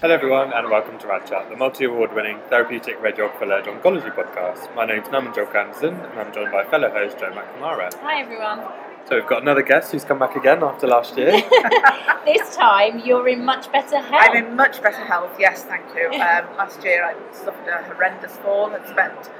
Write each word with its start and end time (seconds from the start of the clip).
Hello, 0.00 0.14
everyone, 0.14 0.52
and 0.52 0.70
welcome 0.70 0.96
to 1.00 1.08
RadChat, 1.08 1.50
the 1.50 1.56
multi 1.56 1.84
award 1.84 2.14
winning 2.14 2.38
therapeutic 2.48 3.00
radiographer 3.02 3.48
led 3.48 3.64
oncology 3.64 4.14
podcast. 4.14 4.72
My 4.76 4.86
name's 4.86 5.08
Naman 5.08 5.36
Anderson, 5.36 5.94
and 5.94 6.20
I'm 6.20 6.32
joined 6.32 6.52
by 6.52 6.62
fellow 6.66 6.88
host 6.88 7.18
Joe 7.18 7.32
McNamara. 7.32 7.92
Hi, 7.94 8.20
everyone. 8.20 8.60
So, 9.08 9.16
we've 9.16 9.26
got 9.26 9.42
another 9.42 9.62
guest 9.62 9.90
who's 9.90 10.04
come 10.04 10.20
back 10.20 10.36
again 10.36 10.62
after 10.62 10.86
last 10.86 11.16
year. 11.16 11.32
this 12.24 12.54
time, 12.54 13.00
you're 13.04 13.26
in 13.26 13.44
much 13.44 13.72
better 13.72 13.98
health. 13.98 14.22
I'm 14.30 14.44
in 14.44 14.54
much 14.54 14.80
better 14.80 15.04
health, 15.04 15.34
yes, 15.36 15.64
thank 15.64 15.92
you. 15.96 16.10
Um, 16.12 16.56
last 16.56 16.84
year, 16.84 17.04
I 17.04 17.16
suffered 17.32 17.66
a 17.66 17.82
horrendous 17.82 18.36
fall 18.36 18.72
and 18.72 18.86
spent 18.86 19.30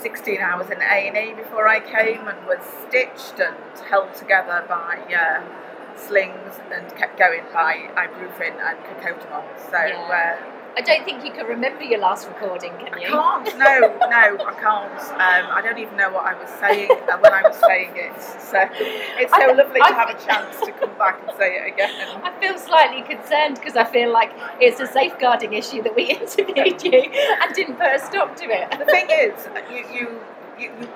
16 0.00 0.38
hours 0.38 0.70
in 0.70 0.80
A&E 0.80 1.34
before 1.34 1.66
I 1.66 1.80
came 1.80 2.28
and 2.28 2.46
was 2.46 2.60
stitched 2.86 3.40
and 3.40 3.56
held 3.90 4.14
together 4.14 4.64
by. 4.68 5.00
Uh, 5.12 5.67
slings 5.98 6.60
and 6.72 6.88
kept 6.96 7.18
going 7.18 7.42
by 7.52 7.88
ibuprofen 7.96 8.56
and 8.60 8.78
co-codamol. 8.84 9.44
So. 9.70 9.78
Yeah. 9.78 10.38
Uh, 10.38 10.54
I 10.78 10.80
don't 10.80 11.04
think 11.04 11.24
you 11.24 11.32
can 11.32 11.46
remember 11.46 11.82
your 11.82 11.98
last 11.98 12.28
recording, 12.28 12.70
can 12.78 13.00
you? 13.00 13.08
I 13.08 13.42
can't. 13.42 13.58
No, 13.58 13.80
no, 13.98 14.44
I 14.46 14.54
can't. 14.60 15.00
Um, 15.10 15.50
I 15.50 15.60
don't 15.60 15.78
even 15.78 15.96
know 15.96 16.12
what 16.12 16.24
I 16.24 16.40
was 16.40 16.48
saying 16.60 16.88
uh, 16.92 17.18
when 17.18 17.32
I 17.32 17.42
was 17.42 17.56
saying 17.56 17.90
it. 17.96 18.14
So 18.22 18.62
it's 19.18 19.32
so 19.32 19.42
I, 19.42 19.52
lovely 19.54 19.80
I, 19.82 19.88
to 19.88 19.94
have 19.94 20.10
a 20.10 20.24
chance 20.24 20.60
to 20.64 20.70
come 20.70 20.96
back 20.96 21.20
and 21.26 21.36
say 21.36 21.56
it 21.56 21.72
again. 21.72 21.90
I 22.22 22.30
feel 22.38 22.56
slightly 22.58 23.02
concerned 23.02 23.56
because 23.56 23.74
I 23.74 23.84
feel 23.84 24.12
like 24.12 24.30
it's 24.60 24.78
a 24.78 24.86
safeguarding 24.86 25.52
issue 25.52 25.82
that 25.82 25.96
we 25.96 26.04
interviewed 26.20 26.80
you 26.84 27.10
and 27.10 27.54
didn't 27.54 27.74
put 27.74 27.88
a 27.88 27.98
stop 27.98 28.36
to 28.36 28.44
it. 28.44 28.70
The 28.78 28.84
thing 28.84 29.08
is, 29.10 29.48
you, 29.72 29.82
you, 29.92 30.20
you, 30.60 30.70
you 30.80 30.88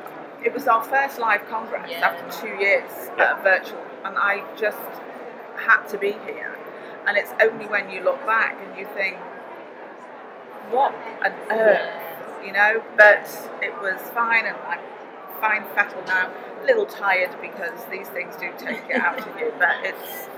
it 0.44 0.53
was 0.53 0.66
our 0.66 0.82
first 0.82 1.19
live 1.19 1.47
congress 1.48 1.91
yeah. 1.91 2.09
after 2.09 2.47
two 2.47 2.54
years 2.54 2.91
uh, 3.19 3.38
virtual, 3.43 3.84
and 4.04 4.16
I 4.16 4.44
just 4.56 4.78
had 5.56 5.87
to 5.88 5.98
be 5.98 6.12
here. 6.26 6.59
And 7.06 7.16
it's 7.16 7.32
only 7.41 7.66
when 7.66 7.91
you 7.91 8.03
look 8.03 8.25
back 8.26 8.56
and 8.65 8.78
you 8.78 8.87
think, 8.94 9.16
what 10.71 10.94
on 11.25 11.32
earth, 11.50 12.44
you 12.44 12.53
know? 12.53 12.82
But 12.97 13.26
it 13.60 13.75
was 13.81 14.00
fine, 14.10 14.47
and 14.47 14.56
I'm 14.69 14.81
fine, 15.41 15.65
fettle 15.75 16.03
now. 16.06 16.31
A 16.62 16.65
little 16.65 16.87
tired 16.87 17.34
because 17.41 17.84
these 17.91 18.09
things 18.09 18.37
do 18.37 18.53
take 18.56 18.88
it 18.88 19.00
out 19.00 19.19
of 19.19 19.38
you, 19.38 19.53
but 19.59 19.76
it's 19.82 20.28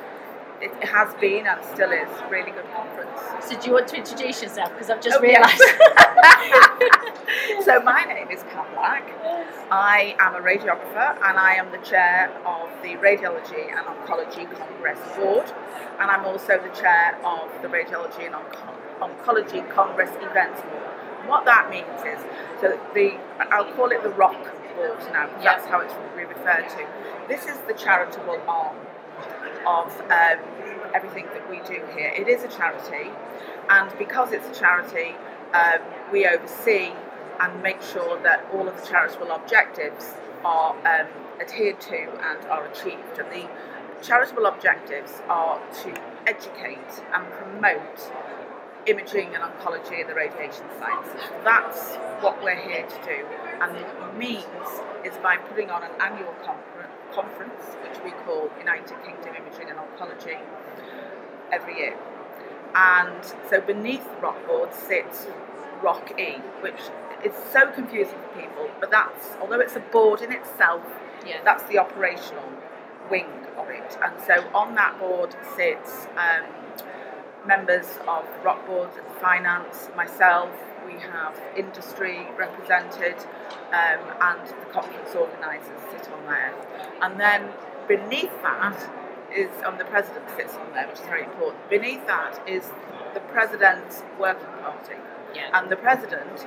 it 0.65 0.73
has 0.85 1.13
been 1.21 1.47
and 1.47 1.63
still 1.63 1.93
is 1.93 2.09
really 2.31 2.51
good 2.51 2.65
conference. 2.73 3.21
So 3.47 3.61
do 3.61 3.67
you 3.67 3.75
want 3.75 3.87
to 3.89 3.97
introduce 3.97 4.43
yourself? 4.43 4.73
Because 4.73 4.89
I've 4.89 5.03
just 5.03 5.19
oh, 5.19 5.21
realised. 5.21 5.61
so 7.65 7.81
my 7.81 8.05
name 8.05 8.31
is 8.31 8.43
Kat 8.45 8.67
Black. 8.73 9.13
I 9.71 10.17
am 10.19 10.35
a 10.35 10.41
radiographer 10.41 11.17
and 11.23 11.39
I 11.39 11.55
am 11.55 11.71
the 11.71 11.79
chair 11.79 12.31
of 12.47 12.71
the 12.83 12.97
Radiology 12.97 13.69
and 13.69 13.87
Oncology 13.87 14.51
Congress 14.57 14.99
Board. 15.17 15.53
And 16.01 16.11
I'm 16.11 16.25
also 16.25 16.59
the 16.59 16.71
chair 16.81 17.21
of 17.23 17.51
the 17.61 17.69
Radiology 17.69 18.25
and 18.25 18.35
Oncology 18.35 19.69
Congress 19.71 20.11
Events 20.23 20.63
Board. 20.63 20.83
And 21.21 21.29
what 21.29 21.45
that 21.45 21.69
means 21.69 22.01
is, 22.09 22.25
so 22.61 22.81
the 22.95 23.19
I'll 23.53 23.71
call 23.75 23.91
it 23.91 24.03
the 24.03 24.09
ROC 24.11 24.43
board 24.77 24.99
now, 25.13 25.27
because 25.27 25.45
yep. 25.45 25.57
that's 25.57 25.67
how 25.67 25.81
it's 25.81 25.95
referred 26.17 26.71
to. 26.71 26.87
This 27.29 27.47
is 27.47 27.59
the 27.67 27.75
charitable 27.75 28.41
arm 28.49 28.77
of 29.67 30.01
um, 30.03 30.39
everything 30.95 31.27
that 31.27 31.49
we 31.51 31.59
do 31.61 31.83
here. 31.97 32.13
It 32.17 32.29
is 32.29 32.43
a 32.45 32.49
charity, 32.49 33.11
and 33.69 33.91
because 33.99 34.33
it's 34.33 34.49
a 34.49 34.61
charity, 34.61 35.15
um, 35.53 35.81
we 36.13 36.27
oversee 36.27 36.93
and 37.41 37.63
make 37.63 37.83
sure 37.83 38.21
that 38.23 38.45
all 38.53 38.69
of 38.69 38.81
the 38.81 38.87
charitable 38.87 39.31
objectives 39.33 40.15
are 40.45 40.73
um, 40.87 41.09
adhered 41.41 41.81
to 41.81 41.97
and 41.97 42.45
are 42.49 42.65
achieved. 42.67 43.19
And 43.19 43.31
the 43.33 43.49
charitable 44.03 44.47
objectives 44.47 45.21
are 45.29 45.61
to 45.83 45.95
educate 46.27 47.03
and 47.13 47.27
promote 47.33 48.13
imaging 48.87 49.35
and 49.35 49.43
oncology 49.43 50.01
in 50.01 50.07
the 50.07 50.15
radiation 50.15 50.65
science. 50.79 51.09
That's 51.43 51.97
what 52.23 52.43
we're 52.43 52.61
here 52.61 52.87
to 52.87 53.05
do. 53.05 53.25
And 53.61 53.75
the 53.75 54.19
means 54.19 54.45
is 55.05 55.17
by 55.23 55.37
putting 55.37 55.71
on 55.71 55.83
an 55.83 55.91
annual 56.01 56.33
conference, 56.45 56.74
which 57.23 58.03
we 58.05 58.11
call 58.25 58.51
United 58.59 58.97
Kingdom 59.05 59.35
Imaging 59.37 59.71
and 59.71 59.79
Oncology, 59.79 60.39
every 61.53 61.77
year. 61.79 61.97
And 62.75 63.25
so 63.49 63.61
beneath 63.61 64.05
the 64.05 64.21
ROC 64.21 64.47
board 64.47 64.75
sits 64.75 65.27
Rock 65.83 66.19
E, 66.19 66.39
which 66.61 66.81
is 67.25 67.33
so 67.53 67.71
confusing 67.71 68.19
for 68.19 68.41
people, 68.41 68.71
but 68.81 68.91
that's, 68.91 69.29
although 69.41 69.61
it's 69.61 69.77
a 69.77 69.81
board 69.81 70.23
in 70.23 70.33
itself, 70.33 70.83
yeah. 71.27 71.41
that's 71.45 71.63
the 71.65 71.79
operational 71.79 72.49
wing 73.11 73.29
of 73.57 73.69
it. 73.69 73.97
And 74.03 74.15
so 74.27 74.45
on 74.55 74.75
that 74.75 74.99
board 74.99 75.37
sits 75.57 76.07
um, 76.17 76.45
members 77.47 77.87
of 78.09 78.25
ROC 78.45 78.67
board, 78.67 78.91
the 78.95 79.21
finance, 79.21 79.89
myself, 79.97 80.51
we 80.87 80.99
have 81.01 81.39
industry 81.57 82.27
represented, 82.37 83.17
um, 83.73 84.01
and 84.21 84.49
the 84.49 84.67
conference 84.73 85.15
organisers 85.15 85.81
sit 85.91 86.11
on 86.13 86.25
there. 86.27 86.55
And 87.03 87.19
then 87.19 87.49
beneath 87.89 88.33
that 88.43 88.91
is, 89.35 89.51
on 89.65 89.79
the 89.79 89.85
president 89.85 90.25
sits 90.37 90.55
on 90.55 90.73
there, 90.73 90.87
which 90.87 91.01
is 91.01 91.07
very 91.07 91.25
important. 91.25 91.69
Beneath 91.69 92.07
that 92.07 92.41
is 92.47 92.71
the 93.15 93.21
president's 93.21 94.03
working 94.19 94.47
party. 94.63 94.95
Yeah. 95.35 95.59
And 95.59 95.71
the 95.71 95.77
president 95.77 96.47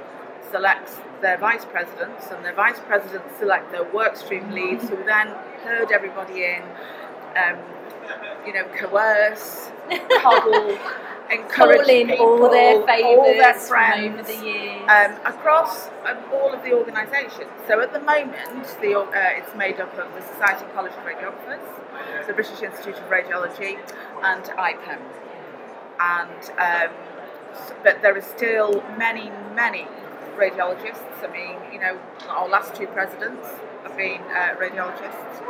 selects 0.52 0.98
their 1.22 1.38
vice 1.38 1.66
presidents, 1.66 2.28
and 2.32 2.44
their 2.46 2.54
vice 2.54 2.80
presidents 2.80 3.38
select 3.40 3.72
their 3.72 3.86
workstream 3.86 4.52
leads, 4.54 4.88
who 4.90 5.04
then 5.04 5.28
herd 5.64 5.92
everybody 5.92 6.44
in, 6.44 6.64
um, 7.36 7.58
you 8.46 8.54
know, 8.54 8.64
coerce, 8.76 9.72
coddle, 10.22 10.78
encourage 11.32 11.88
in 11.88 12.08
people, 12.08 12.26
all 12.26 12.50
their 12.50 12.86
favours, 12.86 13.18
all 13.18 13.24
their 13.24 13.54
friends, 13.54 14.20
over 14.20 14.24
the 14.24 14.46
years, 14.46 14.90
um, 14.90 15.12
across 15.26 15.88
um, 16.06 16.18
all 16.34 16.54
of 16.54 16.64
the 16.64 16.74
organisations. 16.74 17.52
So 17.68 17.82
at 17.82 17.94
the 17.94 18.00
moment, 18.00 18.36
the, 18.82 18.98
uh, 18.98 19.12
it's 19.38 19.56
made 19.56 19.80
up 19.80 19.98
of 19.98 20.14
the 20.14 20.22
Society 20.22 20.66
of 20.66 20.74
College 20.74 20.94
of 20.94 21.04
Radiographers, 21.04 22.28
the 22.28 22.34
British 22.34 22.62
Institute 22.62 22.96
of 22.96 23.10
Radiology, 23.10 23.78
and 24.24 24.44
IPEM. 24.44 25.02
And 26.00 26.52
um, 26.58 26.96
but 27.84 28.02
there 28.02 28.16
are 28.16 28.22
still 28.22 28.84
many, 28.98 29.32
many 29.56 29.88
radiologists. 30.38 31.24
I 31.24 31.32
mean, 31.32 31.74
you 31.74 31.80
know, 31.80 32.00
our 32.30 32.48
last 32.48 32.76
two 32.76 32.88
presidents 32.88 33.48
have 33.84 33.98
been 33.98 34.22
uh, 34.22 34.56
radiologists, 34.60 35.42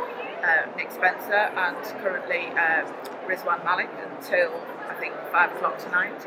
uh, 0.42 0.66
Nick 0.76 0.90
Spencer 0.90 1.34
and 1.34 1.76
currently 2.02 2.46
uh, 2.56 2.84
Rizwan 3.26 3.64
Malik 3.64 3.90
until 4.10 4.52
I 4.88 4.94
think 4.94 5.14
five 5.30 5.52
o'clock 5.54 5.78
tonight. 5.78 6.20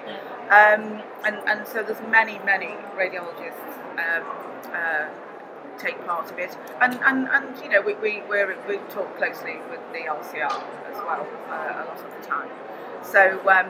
Um, 0.50 1.02
and, 1.26 1.38
and 1.48 1.68
so 1.68 1.84
there's 1.84 2.02
many, 2.10 2.40
many 2.40 2.76
radiologists 2.96 3.72
um, 3.98 4.26
uh, 4.74 5.10
take 5.78 6.06
part 6.06 6.32
of 6.32 6.38
it. 6.38 6.56
And 6.80 7.00
and, 7.04 7.28
and 7.28 7.58
you 7.64 7.70
know 7.70 7.82
we 7.82 7.96
we 7.96 8.22
we're, 8.30 8.56
we 8.68 8.78
talk 8.90 9.18
closely 9.18 9.58
with 9.70 9.82
the 9.92 10.00
RCR 10.00 10.64
as 10.92 10.98
well 10.98 11.28
uh, 11.50 11.84
a 11.84 11.86
lot 11.88 12.00
of 12.00 12.22
the 12.22 12.28
time. 12.28 12.50
So 13.04 13.40
um, 13.50 13.70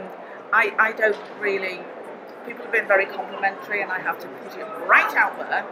I 0.53 0.73
I 0.77 0.91
don't 0.91 1.17
really. 1.39 1.79
People 2.45 2.63
have 2.63 2.71
been 2.71 2.87
very 2.87 3.05
complimentary, 3.05 3.81
and 3.81 3.91
I 3.91 3.99
have 3.99 4.19
to 4.19 4.27
put 4.27 4.57
it 4.57 4.65
right 4.87 5.15
out 5.15 5.37
there. 5.37 5.65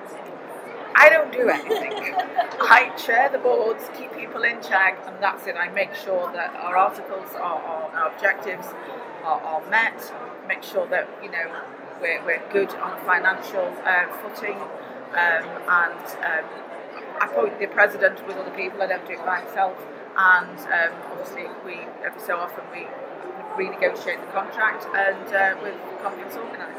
I 0.95 1.09
don't 1.09 1.31
do 1.31 1.49
anything. 1.49 1.93
I 2.61 2.93
chair 2.97 3.29
the 3.29 3.37
boards, 3.37 3.89
keep 3.97 4.13
people 4.13 4.43
in 4.43 4.61
check, 4.61 4.99
and 5.07 5.15
that's 5.21 5.47
it. 5.47 5.55
I 5.55 5.69
make 5.69 5.95
sure 5.95 6.31
that 6.33 6.53
our 6.55 6.77
articles, 6.77 7.33
are, 7.35 7.41
our, 7.41 7.91
our 7.91 8.11
objectives 8.13 8.67
are, 9.23 9.41
are, 9.41 9.69
met, 9.69 10.13
make 10.47 10.61
sure 10.61 10.87
that, 10.87 11.07
you 11.23 11.31
know, 11.31 11.51
we're, 12.01 12.23
we're 12.25 12.43
good 12.51 12.69
on 12.75 12.97
a 12.97 13.01
financial 13.01 13.73
uh, 13.85 14.07
footing, 14.21 14.57
um, 14.57 15.45
and 15.67 16.05
um, 16.21 16.45
I 17.19 17.27
appoint 17.31 17.59
the 17.59 17.67
president 17.67 18.25
with 18.27 18.37
other 18.37 18.51
people, 18.51 18.81
I 18.81 18.87
don't 18.87 19.05
do 19.07 19.13
it 19.13 19.25
by 19.25 19.43
myself, 19.43 19.77
and 20.17 20.59
um, 20.59 20.93
obviously 21.11 21.45
we, 21.65 21.79
every 22.03 22.21
so 22.21 22.37
often 22.37 22.63
we 22.73 22.87
renegotiate 23.59 24.19
the 24.25 24.31
contract 24.31 24.87
and 24.95 25.27
uh, 25.35 25.61
with 25.61 25.75
conference 26.01 26.35
organisers. 26.35 26.75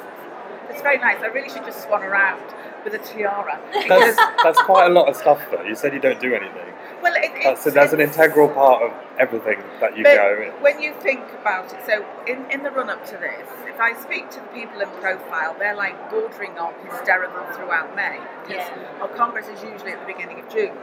It's 0.71 0.82
very 0.82 0.99
nice. 0.99 1.21
I 1.21 1.27
really 1.27 1.50
should 1.50 1.65
just 1.65 1.82
swan 1.82 2.03
around 2.03 2.43
with 2.85 2.94
a 2.94 2.99
tiara. 2.99 3.61
That's, 3.88 4.17
that's 4.43 4.62
quite 4.62 4.87
a 4.87 4.94
lot 4.94 5.09
of 5.09 5.17
stuff, 5.17 5.41
though. 5.50 5.62
You 5.62 5.75
said 5.75 5.93
you 5.93 6.00
don't 6.00 6.21
do 6.21 6.32
anything. 6.32 6.73
Well, 7.03 7.12
it, 7.17 7.32
that's, 7.43 7.67
a, 7.67 7.71
that's 7.71 7.93
an 7.93 8.00
integral 8.00 8.49
part 8.49 8.82
of 8.82 8.93
everything 9.19 9.59
that 9.81 9.97
you 9.97 10.05
go. 10.05 10.53
When 10.61 10.81
you 10.81 10.94
think 11.00 11.25
about 11.41 11.73
it, 11.73 11.81
so 11.85 12.06
in, 12.27 12.49
in 12.50 12.62
the 12.62 12.71
run 12.71 12.88
up 12.88 13.05
to 13.06 13.17
this, 13.17 13.49
if 13.67 13.81
I 13.81 14.00
speak 14.00 14.31
to 14.31 14.41
the 14.41 14.47
people 14.49 14.81
in 14.81 14.88
profile, 15.00 15.56
they're 15.59 15.75
like 15.75 16.11
bordering 16.11 16.59
on 16.59 16.75
hysterical 16.88 17.44
throughout 17.55 17.97
May 17.97 18.19
because 18.43 18.69
yeah. 18.69 18.99
our 19.00 19.09
Congress 19.09 19.49
is 19.49 19.62
usually 19.62 19.93
at 19.93 20.00
the 20.00 20.12
beginning 20.12 20.41
of 20.41 20.49
June, 20.50 20.76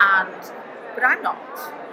and 0.00 0.52
but 0.94 1.04
I'm 1.04 1.22
not. 1.22 1.38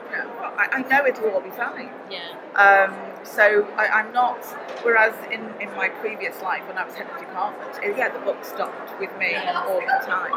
You 0.09 0.17
know, 0.17 0.29
I, 0.57 0.67
I 0.71 0.81
know 0.89 1.05
it'll 1.05 1.29
all 1.29 1.41
be 1.41 1.51
fine. 1.51 1.89
Yeah. 2.09 2.33
Um, 2.55 3.25
so 3.25 3.67
I, 3.77 3.99
am 3.99 4.11
not. 4.13 4.43
Whereas 4.83 5.13
in, 5.31 5.41
in 5.61 5.73
my 5.75 5.89
previous 5.89 6.41
life, 6.41 6.67
when 6.67 6.77
I 6.77 6.85
was 6.85 6.95
head 6.95 7.07
of 7.09 7.19
department, 7.19 7.77
it, 7.83 7.97
yeah, 7.97 8.09
the 8.09 8.19
book 8.19 8.43
stopped 8.43 8.99
with 8.99 9.15
me 9.19 9.31
yeah. 9.31 9.65
all 9.67 9.79
the 9.79 10.05
time. 10.05 10.33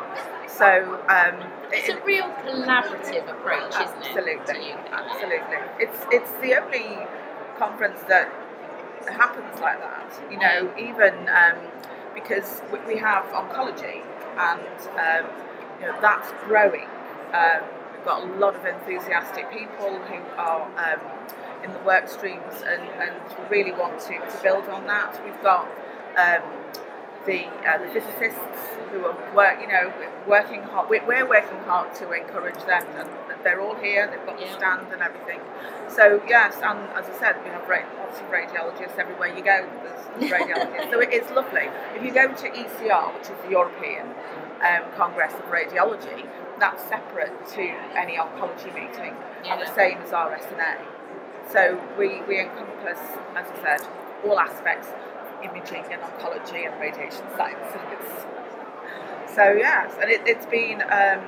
So 0.49 1.01
um, 1.09 1.51
it's 1.73 1.89
it, 1.89 1.99
a 1.99 2.05
real 2.05 2.29
collaborative 2.45 3.29
approach, 3.31 3.73
isn't 3.73 4.17
it? 4.17 4.77
Absolutely, 4.93 5.57
it's 5.81 5.99
it's 6.11 6.33
the 6.43 6.61
only 6.61 6.99
conference 7.59 8.01
that 8.09 8.31
happens 9.09 9.61
like 9.61 9.81
that. 9.81 10.13
You 10.31 10.39
know, 10.39 10.73
even 10.79 11.29
um, 11.29 11.57
because 12.15 12.63
we, 12.73 12.79
we, 12.95 12.97
have 12.99 13.25
oncology, 13.27 14.03
and 14.37 14.61
um, 14.99 15.31
you 15.81 15.87
know 15.87 15.99
that's 16.01 16.31
growing. 16.45 16.89
Um, 17.33 17.63
we've 18.03 18.09
got 18.09 18.23
a 18.25 18.35
lot 18.39 18.57
of 18.57 18.65
enthusiastic 18.67 19.49
people 19.53 19.95
who 19.95 20.19
are 20.37 20.67
um, 20.77 21.01
in 21.63 21.73
the 21.73 21.79
work 21.81 22.09
streams 22.09 22.63
and, 22.67 22.83
and 22.99 23.15
really 23.49 23.71
want 23.71 24.01
to, 24.01 24.19
to 24.19 24.39
build 24.43 24.69
on 24.69 24.87
that. 24.89 25.23
We've 25.25 25.41
got 25.41 25.67
um, 26.19 26.43
the, 27.27 27.47
uh, 27.63 27.79
the 27.79 27.87
physicists 27.93 28.59
who 28.91 29.05
are 29.05 29.35
work, 29.37 29.61
you 29.61 29.69
know, 29.69 29.93
working 30.27 30.63
hard. 30.63 30.91
We're, 30.91 31.07
we're, 31.07 31.29
working 31.29 31.59
hard 31.59 31.95
to 31.97 32.11
encourage 32.11 32.59
them, 32.67 32.85
and 32.97 33.09
they're 33.45 33.61
all 33.61 33.77
here. 33.77 34.11
They've 34.11 34.27
got 34.27 34.41
yeah. 34.41 34.49
the 34.49 34.59
stand 34.59 34.93
and 34.93 35.01
everything. 35.01 35.41
So 35.89 36.21
yes, 36.27 36.57
and 36.57 36.81
as 36.99 37.07
I 37.07 37.19
said, 37.21 37.37
we 37.45 37.51
have 37.51 37.69
lots 37.69 38.19
of 38.19 38.27
radiologists 38.27 38.99
everywhere 38.99 39.29
you 39.29 39.45
go. 39.45 39.69
There's 40.19 40.33
radiologists, 40.33 40.91
so 40.91 40.99
it 40.99 41.13
is 41.13 41.31
lovely. 41.31 41.71
If 41.95 42.03
you 42.03 42.13
go 42.13 42.27
to 42.27 42.51
ECR, 42.51 43.15
which 43.15 43.31
is 43.31 43.39
the 43.45 43.51
European 43.51 44.09
um, 44.61 44.83
Congress 44.97 45.33
of 45.35 45.45
Radiology, 45.47 46.27
that's 46.63 46.85
separate 46.89 47.35
to 47.49 47.61
any 47.99 48.15
oncology 48.17 48.73
meeting, 48.73 49.17
yeah. 49.43 49.55
and 49.55 49.61
the 49.61 49.75
same 49.75 49.99
as 49.99 50.11
RSNA. 50.11 50.79
So 51.51 51.83
we, 51.99 52.23
we 52.23 52.39
encompass, 52.39 53.01
as 53.35 53.47
I 53.51 53.63
said, 53.63 53.89
all 54.25 54.39
aspects 54.39 54.87
imaging 55.43 55.85
and 55.91 56.01
oncology 56.01 56.71
and 56.71 56.81
radiation 56.81 57.27
sciences. 57.37 58.27
So 59.35 59.55
yes, 59.59 59.93
and 60.01 60.09
it, 60.09 60.25
has 60.37 60.47
been 60.47 60.83
um, 60.83 61.25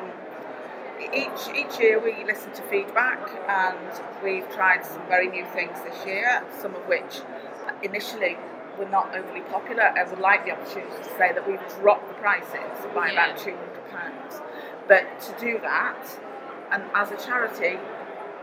each 1.13 1.49
each 1.53 1.81
year 1.81 1.99
we 1.99 2.25
listen 2.25 2.53
to 2.53 2.63
feedback 2.71 3.19
and 3.49 4.03
we've 4.23 4.49
tried 4.55 4.87
some 4.87 5.05
very 5.09 5.27
new 5.27 5.45
things 5.47 5.77
this 5.83 6.07
year. 6.07 6.45
Some 6.61 6.77
of 6.77 6.83
which 6.83 7.23
initially 7.83 8.37
were 8.79 8.89
not 8.89 9.13
overly 9.17 9.41
popular. 9.41 9.83
I 9.83 10.05
would 10.05 10.21
like 10.21 10.45
the 10.45 10.53
opportunity 10.53 10.97
to 10.97 11.11
say 11.19 11.33
that 11.33 11.45
we've 11.45 11.67
dropped 11.81 12.07
the 12.07 12.15
prices 12.15 12.87
by 12.95 13.11
yeah. 13.11 13.33
about 13.33 13.39
two 13.39 13.57
hundred 13.57 13.91
pounds. 13.91 14.41
But 14.89 15.21
to 15.23 15.41
do 15.41 15.59
that, 15.61 16.19
and 16.71 16.83
as 16.95 17.11
a 17.11 17.17
charity, 17.17 17.79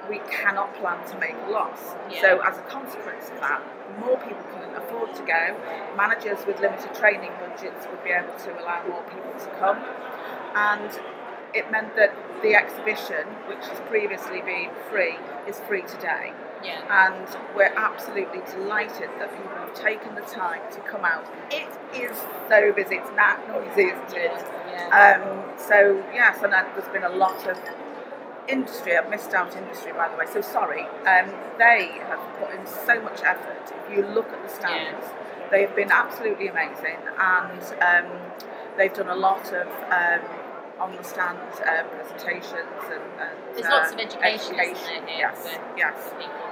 we 0.10 0.20
cannot 0.30 0.74
plan 0.76 1.08
to 1.10 1.18
make 1.20 1.36
a 1.48 1.52
loss. 1.52 1.96
Yeah. 2.10 2.22
So, 2.22 2.42
as 2.42 2.58
a 2.58 2.62
consequence 2.62 3.30
of 3.30 3.40
that, 3.42 3.62
more 4.00 4.18
people 4.18 4.44
can 4.54 4.76
afford 4.76 5.16
to 5.16 5.22
go. 5.24 5.56
Managers 5.96 6.46
with 6.46 6.60
limited 6.60 6.94
training 6.96 7.32
budgets 7.40 7.86
would 7.90 8.04
be 8.04 8.10
able 8.10 8.34
to 8.40 8.62
allow 8.62 8.86
more 8.88 9.04
people 9.04 9.34
to 9.40 9.48
come. 9.60 9.78
And 10.56 10.92
it 11.54 11.70
meant 11.72 11.96
that 11.96 12.14
the 12.42 12.56
exhibition, 12.56 13.28
which 13.48 13.66
has 13.66 13.80
previously 13.88 14.42
been 14.42 14.72
free, 14.90 15.18
is 15.48 15.60
free 15.60 15.84
today. 15.84 16.34
Yeah. 16.64 16.82
And 16.90 17.56
we're 17.56 17.74
absolutely 17.76 18.42
delighted 18.52 19.10
that 19.20 19.32
people 19.36 19.58
have 19.58 19.74
taken 19.74 20.16
the 20.16 20.22
time 20.22 20.62
to 20.72 20.80
come 20.82 21.06
out. 21.06 21.26
It 21.52 21.70
is 21.96 22.18
so 22.50 22.72
busy, 22.74 22.96
it's 22.96 23.16
not 23.16 23.48
noisy, 23.48 23.90
isn't 23.90 24.14
it? 24.14 24.46
Yeah. 24.68 25.22
Um, 25.22 25.58
so, 25.58 26.04
yes, 26.14 26.42
and 26.44 26.54
there's 26.54 26.88
been 26.90 27.04
a 27.04 27.16
lot 27.16 27.48
of 27.48 27.58
industry, 28.48 28.98
I've 28.98 29.10
missed 29.10 29.34
out 29.34 29.56
industry 29.56 29.94
by 29.94 30.10
the 30.10 30.18
way, 30.18 30.26
so 30.32 30.42
sorry. 30.42 30.84
Um, 31.06 31.32
they 31.58 32.00
have 32.08 32.20
put 32.40 32.52
in 32.58 32.66
so 32.66 33.02
much 33.02 33.22
effort. 33.24 33.72
If 33.86 33.96
you 33.96 34.06
look 34.06 34.30
at 34.30 34.42
the 34.44 34.50
stands, 34.50 35.06
yeah. 35.06 35.48
they've 35.52 35.76
been 35.76 35.92
absolutely 35.92 36.48
amazing 36.48 36.98
and 37.18 37.62
um, 37.82 38.12
they've 38.78 38.94
done 38.94 39.10
a 39.10 39.16
lot 39.16 39.54
of 39.54 39.68
um, 39.68 40.22
on 40.82 40.96
the 40.98 41.04
stand 41.04 41.38
uh, 41.38 41.84
presentations 41.94 42.82
and, 42.90 43.06
and 43.22 43.38
there's 43.54 43.70
uh, 43.70 43.78
lots 43.78 43.92
of 43.94 44.00
education, 44.00 44.58
education. 44.58 45.04
yes, 45.08 45.38
yes, 45.78 45.96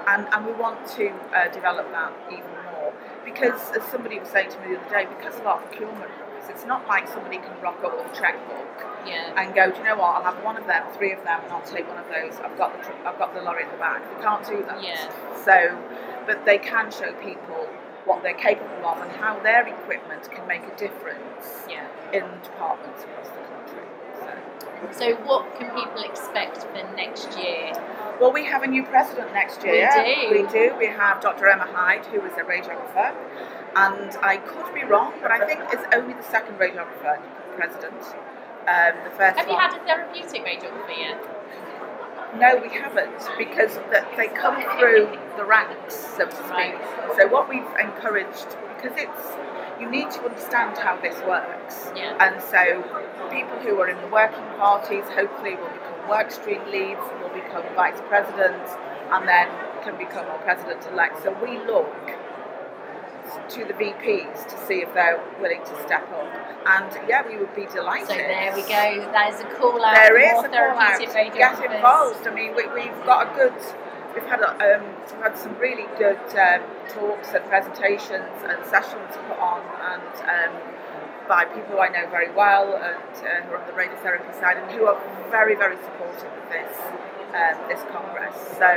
and 0.08 0.28
and 0.31 0.46
we 0.46 0.54
want 0.54 0.86
to 0.88 1.10
uh, 1.34 1.50
develop 1.50 1.90
that 1.92 2.14
even 2.31 2.54
more 2.72 2.94
because 3.26 3.60
as 3.76 3.84
somebody 3.90 4.20
was 4.20 4.30
saying 4.30 4.52
to 4.52 4.60
me 4.62 4.76
the 4.76 4.80
other 4.80 4.90
day, 4.90 5.06
because 5.18 5.36
of 5.40 5.46
our 5.48 5.60
procurement 5.60 6.12
it's 6.50 6.66
not 6.66 6.88
like 6.88 7.08
somebody 7.08 7.38
can 7.38 7.54
rock 7.62 7.81
up 7.84 7.96
with 7.96 8.12
a 8.12 8.16
checkbook 8.20 8.68
yeah. 9.06 9.31
and 9.38 9.54
go, 9.54 9.72
do 9.72 9.78
you 9.78 9.84
know 9.84 9.96
what? 9.96 10.16
I'll 10.18 10.34
have 10.34 10.44
one 10.44 10.58
of 10.58 10.66
them, 10.66 10.84
three 10.98 11.14
of 11.14 11.24
them, 11.24 11.40
and 11.44 11.54
I'll 11.54 11.62
take 11.62 11.88
one 11.88 11.98
of 11.98 12.08
those. 12.10 12.40
I've 12.42 12.58
got 12.58 12.76
the 12.76 12.84
tr- 12.84 12.98
I've 13.06 13.18
got 13.18 13.34
the 13.34 13.42
lorry 13.42 13.64
in 13.64 13.70
the 13.70 13.78
back. 13.78 14.02
They 14.04 14.24
can't 14.24 14.46
do 14.46 14.66
that. 14.66 14.83
Yeah. 14.83 15.09
So, 15.45 15.78
but 16.26 16.45
they 16.45 16.57
can 16.57 16.92
show 16.92 17.14
people 17.21 17.69
what 18.06 18.24
they're 18.24 18.33
capable 18.33 18.86
of 18.88 18.98
and 19.02 19.12
how 19.12 19.40
their 19.40 19.68
equipment 19.68 20.30
can 20.31 20.48
make 20.48 20.64
a 20.64 20.76
difference 20.76 21.69
yeah. 21.69 21.86
in 22.12 22.26
departments 22.44 23.04
across 23.04 23.28
the 23.28 23.33
country. 23.36 23.48
So. 24.92 25.16
what 25.26 25.59
can 25.59 25.69
people 25.71 26.02
expect 26.04 26.64
for 26.64 26.95
next 26.95 27.38
year? 27.38 27.74
Well, 28.19 28.33
we 28.33 28.45
have 28.45 28.64
a 28.64 28.68
new 28.68 28.83
president 28.83 29.33
next 29.33 29.64
year. 29.64 29.90
We 29.95 30.42
do. 30.42 30.44
We 30.44 30.52
do. 30.52 30.76
We 30.78 30.88
have 30.88 31.21
Dr. 31.21 31.48
Emma 31.48 31.66
Hyde, 31.66 32.06
who 32.07 32.21
is 32.26 32.33
a 32.33 32.44
radiographer 32.44 33.16
and 33.76 34.18
I 34.21 34.38
could 34.38 34.74
be 34.74 34.83
wrong, 34.83 35.14
but 35.21 35.31
I 35.31 35.45
think 35.45 35.62
it's 35.71 35.83
only 35.94 36.14
the 36.14 36.24
second 36.24 36.57
radiographer 36.57 37.21
president. 37.56 38.02
Um, 38.68 38.94
the 39.04 39.12
first 39.12 39.38
Have 39.38 39.48
one. 39.48 39.56
you 39.56 39.57
had 39.57 39.74
a 39.76 39.86
therapeutic 39.86 40.45
radiographer 40.45 40.98
yet? 40.98 41.39
No, 42.38 42.57
we 42.57 42.69
haven't 42.69 43.28
because 43.38 43.80
they 44.18 44.28
come 44.28 44.62
through 44.78 45.09
the 45.36 45.45
ranks, 45.45 45.95
so 45.95 46.26
to 46.26 46.36
speak. 46.36 46.76
So 47.18 47.28
what 47.28 47.50
we've 47.50 47.66
encouraged, 47.80 48.56
because 48.76 48.98
it's 48.98 49.36
you 49.80 49.90
need 49.90 50.12
to 50.12 50.21
understand 50.26 50.78
how 50.78 51.00
this 51.02 51.16
works, 51.26 51.90
yeah. 51.95 52.16
and 52.19 52.42
so 52.42 52.83
people 53.31 53.57
who 53.59 53.80
are 53.80 53.90
in 53.90 54.00
the 54.02 54.07
working 54.07 54.44
parties 54.57 55.06
hopefully 55.16 55.56
will 55.56 55.69
become 55.69 56.09
work 56.09 56.31
stream 56.31 56.62
leads, 56.69 57.02
will 57.21 57.33
become 57.33 57.64
vice 57.76 58.00
presidents, 58.07 58.76
and 59.12 59.28
then 59.28 59.48
can 59.83 59.98
become 59.98 60.28
a 60.28 60.38
president 60.44 60.86
elect. 60.92 61.24
So 61.24 61.36
we 61.42 61.57
look 61.66 62.19
to 63.49 63.65
the 63.65 63.73
VPs 63.73 64.47
to 64.47 64.57
see 64.68 64.81
if 64.81 64.94
they're 64.94 65.21
willing 65.41 65.61
to 65.61 65.83
step 65.83 66.07
up. 66.11 66.29
And 66.65 67.09
yeah, 67.09 67.25
we 67.27 67.37
would 67.37 67.56
be 67.56 67.65
delighted. 67.65 68.07
So 68.07 68.15
there 68.15 68.53
we 68.53 68.61
go. 68.61 69.11
That 69.11 69.33
is 69.33 69.41
a 69.41 69.49
call 69.56 69.83
out. 69.83 69.95
There 69.95 70.19
is 70.19 70.44
a 70.45 70.49
call 70.49 70.77
out. 70.77 70.99
Get 70.99 71.71
involved. 71.71 72.27
I 72.27 72.33
mean, 72.33 72.56
we, 72.56 72.63
have 72.63 73.06
got 73.06 73.31
a 73.31 73.35
good. 73.35 73.56
We've 74.13 74.25
had 74.25 74.41
a, 74.41 74.51
um, 74.57 74.85
we've 74.85 75.23
had 75.23 75.37
some 75.37 75.56
really 75.57 75.87
good 75.97 76.19
um, 76.37 76.61
talks 76.89 77.29
and 77.33 77.45
presentations 77.45 78.37
and 78.44 78.65
sessions 78.65 79.15
put 79.27 79.37
on, 79.37 79.61
and 79.81 80.13
um, 80.29 80.61
by 81.27 81.45
people 81.45 81.77
who 81.77 81.79
I 81.79 81.89
know 81.89 82.09
very 82.09 82.31
well 82.33 82.73
and 82.75 83.13
uh, 83.25 83.41
who 83.45 83.53
are 83.53 83.61
on 83.61 83.68
the 83.68 83.73
radiotherapy 83.73 84.33
side, 84.39 84.57
and 84.57 84.69
who 84.71 84.85
are 84.85 84.99
very, 85.29 85.56
very 85.56 85.77
supportive 85.77 86.33
of 86.33 86.49
this 86.49 86.77
um, 87.33 87.57
this 87.69 87.81
congress. 87.94 88.35
So 88.57 88.69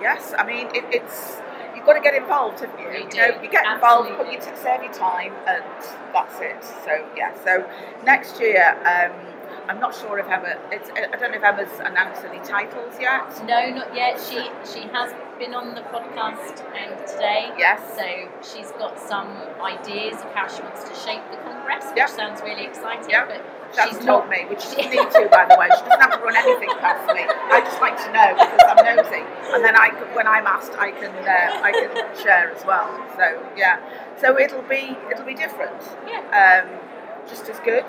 yes, 0.00 0.34
I 0.38 0.46
mean 0.46 0.68
it, 0.74 0.84
it's 0.92 1.38
got 1.86 1.94
to 1.94 2.00
get 2.00 2.14
involved, 2.14 2.60
haven't 2.60 2.78
you? 2.80 2.90
You, 2.90 3.04
you 3.04 3.10
do. 3.10 3.16
know, 3.18 3.42
you 3.42 3.48
get 3.50 3.64
involved, 3.72 4.10
put 4.16 4.30
your 4.32 4.42
serve 4.42 4.82
your 4.82 4.92
time, 4.92 5.32
and 5.46 5.64
that's 6.12 6.40
it. 6.40 6.62
So 6.84 7.08
yeah. 7.16 7.32
So 7.44 7.68
next 8.04 8.40
year, 8.40 8.76
um, 8.84 9.35
I'm 9.68 9.80
not 9.80 9.94
sure 9.94 10.18
if 10.18 10.26
Emma. 10.26 10.56
It's, 10.70 10.90
I 10.90 11.16
don't 11.18 11.30
know 11.32 11.38
if 11.38 11.44
Emma's 11.44 11.80
announced 11.80 12.24
any 12.24 12.38
titles 12.44 12.94
yet. 13.00 13.26
No, 13.46 13.70
not 13.70 13.94
yet. 13.94 14.20
She 14.20 14.48
she 14.64 14.86
has 14.88 15.12
been 15.38 15.54
on 15.54 15.74
the 15.74 15.82
podcast 15.92 16.60
um, 16.72 16.96
today. 17.06 17.52
Yes. 17.58 17.80
So 17.98 18.06
she's 18.42 18.70
got 18.72 18.98
some 18.98 19.28
ideas 19.60 20.14
of 20.22 20.32
how 20.32 20.46
she 20.48 20.62
wants 20.62 20.84
to 20.84 20.94
shape 20.94 21.22
the 21.30 21.36
congress, 21.38 21.84
which 21.88 21.96
Yep. 21.98 22.08
sounds 22.10 22.40
really 22.42 22.64
exciting. 22.64 23.10
Yep. 23.10 23.28
But 23.28 23.44
That's 23.76 23.90
she's 23.90 23.98
told 24.06 24.24
not. 24.24 24.30
me, 24.30 24.44
which 24.48 24.62
she 24.62 24.76
doesn't 24.76 24.90
need 24.96 25.10
to, 25.12 25.28
by 25.30 25.44
the 25.50 25.56
way. 25.58 25.68
She 25.76 25.82
doesn't 25.84 26.00
have 26.00 26.12
to 26.18 26.24
run 26.24 26.36
anything 26.36 26.70
past 26.78 27.04
me. 27.14 27.26
I 27.26 27.60
just 27.60 27.80
like 27.80 27.96
to 27.98 28.08
know 28.14 28.28
because 28.38 28.64
I'm 28.70 28.96
nosy, 28.96 29.22
and 29.52 29.64
then 29.64 29.76
I, 29.76 29.90
can- 29.90 30.14
when 30.14 30.26
I'm 30.26 30.46
asked, 30.46 30.72
I 30.78 30.90
can 30.92 31.10
uh, 31.10 31.60
I 31.62 31.72
can 31.72 31.92
share 32.22 32.50
as 32.54 32.64
well. 32.64 32.88
So 33.18 33.26
yeah, 33.56 33.80
so 34.16 34.38
it'll 34.38 34.62
be 34.62 34.96
it'll 35.10 35.26
be 35.26 35.34
different. 35.34 35.82
Yeah. 36.06 36.22
um, 36.64 36.80
just 37.28 37.48
as 37.48 37.58
good, 37.60 37.84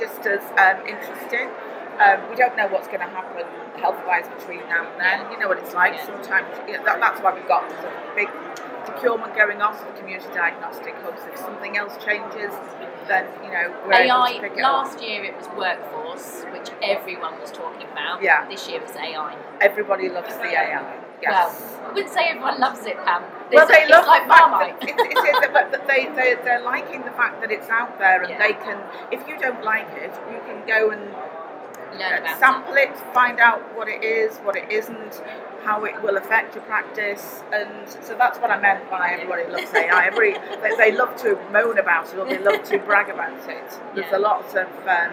just 0.00 0.24
as 0.24 0.40
um, 0.56 0.80
interesting. 0.88 1.52
Um, 2.00 2.24
we 2.32 2.34
don't 2.34 2.56
know 2.56 2.66
what's 2.68 2.88
going 2.88 3.04
to 3.04 3.12
happen 3.12 3.44
health-wise 3.78 4.26
between 4.40 4.60
now 4.72 4.88
and 4.88 4.98
then. 4.98 5.30
You 5.30 5.38
know 5.38 5.48
what 5.48 5.58
it's 5.58 5.74
like. 5.74 5.92
Yeah. 5.92 6.06
Sometimes 6.06 6.48
you 6.66 6.78
know, 6.78 6.84
that, 6.84 6.98
that's 6.98 7.20
why 7.20 7.34
we've 7.34 7.46
got 7.46 7.68
this 7.68 7.78
sort 7.80 7.92
of 7.92 8.16
big 8.16 8.28
procurement 8.88 9.36
going 9.36 9.60
on 9.60 9.76
for 9.76 9.84
the 9.84 9.98
community 10.00 10.28
diagnostic 10.32 10.94
hubs. 11.04 11.20
If 11.28 11.38
something 11.38 11.76
else 11.76 12.02
changes, 12.02 12.56
then 13.06 13.28
you 13.44 13.52
know 13.52 13.68
we're 13.84 14.00
able 14.00 14.24
to 14.24 14.32
AI. 14.32 14.38
pick 14.40 14.56
it 14.56 14.64
up. 14.64 14.88
Last 14.88 15.02
year 15.02 15.24
it 15.24 15.36
was 15.36 15.48
workforce, 15.52 16.44
which 16.52 16.70
everyone 16.82 17.38
was 17.38 17.52
talking 17.52 17.86
about. 17.92 18.22
Yeah. 18.22 18.48
This 18.48 18.66
year 18.66 18.80
it 18.80 18.88
was 18.88 18.96
AI. 18.96 19.36
Everybody 19.60 20.08
loves 20.08 20.34
the 20.34 20.48
AI. 20.56 21.04
Yes. 21.22 21.60
Well, 21.80 21.90
I 21.90 21.92
wouldn't 21.92 22.12
say 22.12 22.24
everyone 22.28 22.60
loves 22.60 22.86
it, 22.86 22.96
Pam. 23.04 23.24
Well, 23.52 23.66
they 23.66 23.88
love 23.88 24.06
like 24.06 24.24
the 24.24 24.28
fact 24.32 24.80
that 24.80 24.88
it's, 24.88 25.02
it's, 25.02 25.20
it's, 25.24 25.48
but 25.52 25.86
they, 25.86 26.06
they, 26.14 26.36
they're 26.44 26.62
liking 26.62 27.02
the 27.02 27.10
fact 27.12 27.40
that 27.40 27.50
it's 27.50 27.68
out 27.68 27.98
there 27.98 28.22
and 28.22 28.30
Yeah. 28.30 28.38
they 28.38 28.52
can, 28.54 28.78
if 29.12 29.26
you 29.28 29.38
don't 29.38 29.62
like 29.64 29.88
it, 29.96 30.12
you 30.30 30.40
can 30.46 30.66
go 30.66 30.90
and 30.90 31.02
about 31.94 32.38
sample 32.38 32.74
it, 32.74 32.96
find 33.12 33.40
out 33.40 33.60
what 33.76 33.88
it 33.88 34.02
is, 34.04 34.36
what 34.38 34.56
it 34.56 34.70
isn't, 34.70 35.22
how 35.64 35.84
it 35.84 36.00
will 36.02 36.16
affect 36.16 36.54
your 36.54 36.64
practice, 36.64 37.42
and 37.52 37.68
so 37.88 38.14
that's 38.16 38.38
what 38.38 38.50
I 38.50 38.58
meant 38.60 38.88
by 38.90 39.10
everybody 39.10 39.44
loves 39.50 39.72
AI. 39.74 40.06
Every, 40.06 40.32
they, 40.62 40.76
they 40.76 40.92
love 40.96 41.16
to 41.22 41.38
moan 41.52 41.78
about 41.78 42.06
it 42.12 42.18
or 42.18 42.24
they 42.26 42.38
love 42.38 42.62
to 42.64 42.78
brag 42.78 43.08
about 43.10 43.32
it. 43.48 43.64
There's 43.94 44.06
Yeah. 44.10 44.16
a 44.16 44.20
lot 44.20 44.44
of 44.56 44.68
um, 44.86 45.12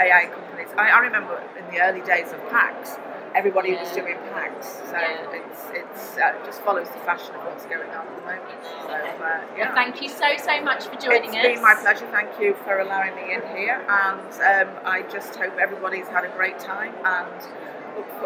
AI 0.00 0.26
companies. 0.32 0.68
I, 0.78 0.90
I 0.90 0.98
remember 1.00 1.42
in 1.58 1.64
the 1.74 1.80
early 1.82 2.00
days 2.02 2.32
of 2.32 2.38
PACS, 2.48 2.98
everybody 3.34 3.72
was 3.74 3.90
doing 3.92 4.16
PACS. 4.34 4.64
so 4.90 4.92
Yeah. 4.92 5.32
it's 5.32 5.62
it's 5.72 6.16
uh, 6.18 6.32
just 6.44 6.60
follows 6.62 6.88
the 6.88 6.98
fashion 7.00 7.34
of 7.34 7.42
what's 7.44 7.64
going 7.66 7.88
on 7.90 8.06
at 8.06 8.16
the 8.16 8.22
moment. 8.22 8.60
So 8.86 8.92
uh, 8.92 9.40
yeah. 9.56 9.66
Well, 9.66 9.74
thank 9.74 10.02
you 10.02 10.08
so 10.08 10.36
so 10.36 10.60
much 10.62 10.84
for 10.84 10.96
joining 10.96 11.24
It's 11.24 11.36
us. 11.36 11.44
It's 11.44 11.54
been 11.54 11.62
my 11.62 11.74
pleasure. 11.80 12.06
Thank 12.10 12.38
you 12.40 12.54
for 12.64 12.78
allowing 12.80 13.14
me 13.16 13.34
in 13.34 13.42
here, 13.56 13.80
and 13.88 14.68
um, 14.68 14.74
I 14.84 15.02
just 15.10 15.34
hope 15.36 15.56
everybody's 15.58 16.08
had 16.08 16.24
a 16.24 16.30
great 16.36 16.58
time. 16.58 16.94
And 17.04 17.40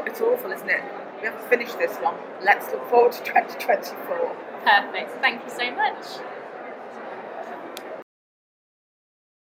it's 0.06 0.20
awful, 0.20 0.50
isn't 0.52 0.68
it? 0.68 0.82
We 1.20 1.26
haven't 1.26 1.48
finished 1.48 1.78
this 1.78 1.96
one. 1.96 2.14
Let's 2.42 2.70
look 2.72 2.88
forward 2.90 3.12
to 3.12 3.22
2024. 3.24 4.36
Perfect. 4.64 5.10
Thank 5.22 5.42
you 5.44 5.50
so 5.50 5.70
much. 5.72 6.04